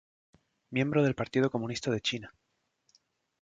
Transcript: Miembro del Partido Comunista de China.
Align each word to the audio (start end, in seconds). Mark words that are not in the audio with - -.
Miembro 0.71 1.03
del 1.03 1.13
Partido 1.13 1.51
Comunista 1.51 1.91
de 1.91 2.01
China. 2.01 2.33